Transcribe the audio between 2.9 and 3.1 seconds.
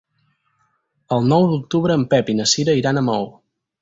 a